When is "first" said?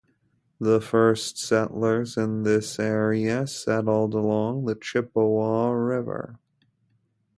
0.81-1.37